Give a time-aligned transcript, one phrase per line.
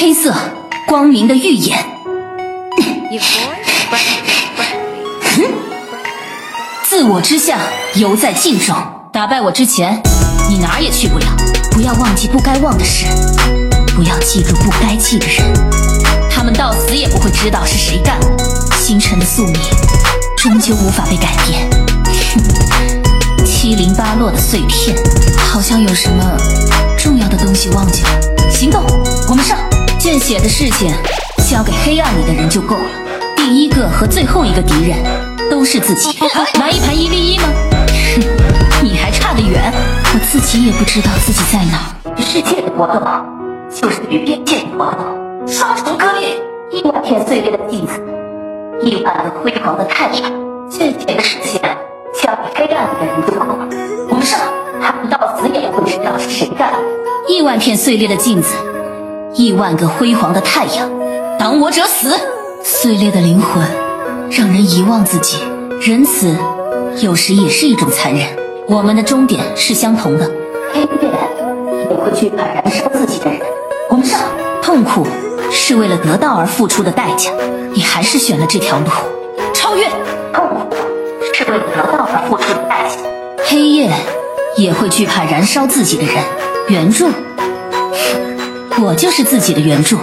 [0.00, 0.34] 黑色，
[0.86, 1.78] 光明的预言。
[6.82, 7.58] 自我之下，
[7.96, 8.74] 犹在镜中。
[9.12, 10.00] 打败我之前，
[10.48, 11.26] 你哪儿也去不了。
[11.70, 13.04] 不要忘记不该忘的事，
[13.94, 15.52] 不要记住不该记的人。
[16.30, 18.26] 他们到死也不会知道是谁干的。
[18.80, 19.60] 星辰的宿命，
[20.38, 21.68] 终究无法被改变。
[22.32, 24.96] 哼， 七零八落的碎片，
[25.36, 26.24] 好像有什么
[26.96, 28.50] 重要的东西忘记了。
[28.50, 28.82] 行动，
[29.28, 29.58] 我们上。
[30.10, 30.92] 见血的事情
[31.48, 32.82] 交给黑暗里的人就够了。
[33.36, 34.98] 第一个和最后一个敌人
[35.48, 36.18] 都是自己。
[36.58, 37.44] 来一盘一 v 一吗？
[38.16, 38.20] 哼，
[38.82, 39.72] 你还差得远。
[40.12, 41.94] 我自己也不知道自己在哪。
[42.18, 43.00] 世界的搏斗
[43.72, 46.42] 就是与边界的搏斗，双重割裂，
[46.72, 47.92] 亿万片碎裂的镜子，
[48.82, 50.32] 亿万个辉煌的太阳。
[50.68, 51.60] 见血的事情
[52.20, 53.68] 交给黑暗里的人就够了。
[54.08, 54.40] 我们上，
[54.82, 56.78] 他们到死也不会知道是谁干的。
[57.28, 58.56] 亿万片碎裂的镜子。
[59.34, 60.90] 亿万个辉煌的太阳，
[61.38, 62.14] 挡我者死。
[62.62, 63.62] 碎裂的灵魂
[64.30, 65.38] 让人遗忘自己，
[65.80, 66.36] 仁慈
[67.00, 68.26] 有时也是一种残忍。
[68.66, 70.30] 我们的终点是相同的，
[70.72, 71.10] 黑夜
[71.88, 73.40] 也会惧怕燃烧自己的人。
[73.88, 74.20] 我们上，
[74.62, 75.06] 痛苦
[75.50, 77.30] 是为了得到而付出的代价，
[77.72, 78.86] 你还是选了这条路。
[79.54, 79.86] 超越，
[80.32, 80.76] 痛苦
[81.32, 82.96] 是为了得到而付出的代价。
[83.44, 83.90] 黑夜
[84.56, 86.14] 也会惧怕燃烧自己的人。
[86.68, 87.08] 援助。
[88.78, 89.98] 我就是自己的援助，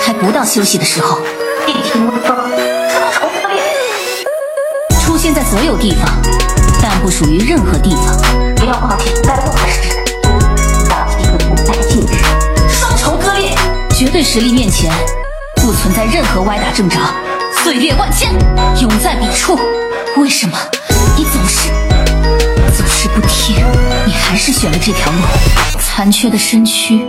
[0.00, 1.18] 还不到休息的时候。
[1.66, 2.36] 地听微风，
[2.88, 3.60] 双重割裂，
[5.00, 6.08] 出现在所有地方，
[6.80, 8.16] 但不属于任何地方。
[8.56, 10.04] 不要忘记该忘的事，
[10.90, 12.24] 忘记不该记的事。
[12.68, 13.54] 双重割裂，
[13.90, 14.90] 绝对实力面前，
[15.56, 16.98] 不存在任何歪打正着。
[17.62, 18.32] 碎裂万千，
[18.80, 19.58] 永在彼处。
[20.16, 20.58] 为什么
[21.16, 21.68] 你总是
[22.76, 23.56] 总是不听？
[24.06, 25.18] 你还是选了这条路。
[25.80, 27.06] 残缺的身躯。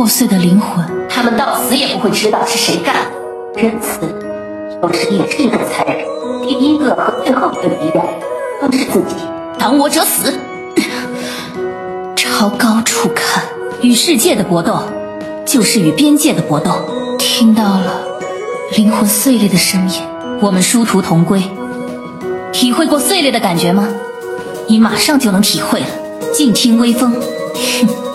[0.00, 3.60] 破碎的灵魂，他们到死也不会知道是谁干的。
[3.60, 4.00] 仁慈
[4.82, 5.98] 有时也是一种残忍。
[6.42, 8.02] 第一个和最后一个敌人
[8.62, 9.16] 都是自己，
[9.58, 10.40] 挡我者死。
[12.16, 13.44] 朝高处看，
[13.82, 14.78] 与世界的搏斗，
[15.44, 16.72] 就是与边界的搏斗。
[17.18, 18.00] 听到了
[18.78, 20.00] 灵魂碎裂的声音，
[20.40, 21.42] 我们殊途同归。
[22.52, 23.86] 体会过碎裂的感觉吗？
[24.66, 25.86] 你马上就能体会了。
[26.32, 28.09] 静听微风，哼。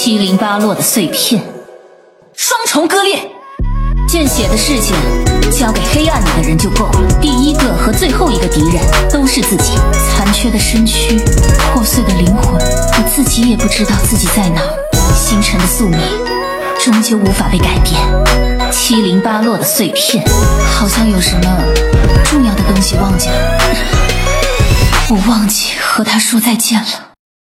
[0.00, 1.42] 七零八落的碎片，
[2.32, 3.18] 双重割裂。
[4.06, 4.94] 见血的事情
[5.50, 7.18] 交给黑暗里的人就够了。
[7.20, 9.72] 第一个和最后一个敌人都是自己。
[10.08, 11.18] 残缺的身躯，
[11.74, 14.62] 破碎的灵魂，我自己也不知道自己在哪。
[15.16, 15.98] 星辰的宿命，
[16.78, 18.00] 终究无法被改变。
[18.70, 20.24] 七零八落的碎片，
[20.76, 21.42] 好像有什么
[22.24, 23.58] 重要的东西忘记了。
[25.10, 27.07] 我忘记和他说再见了。